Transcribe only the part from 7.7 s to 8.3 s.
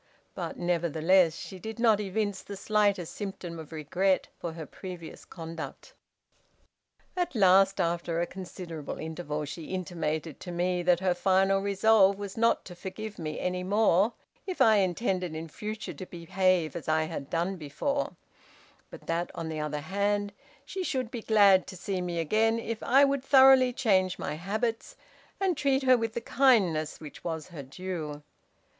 after a